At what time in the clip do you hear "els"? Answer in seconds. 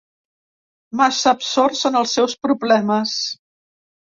2.01-2.17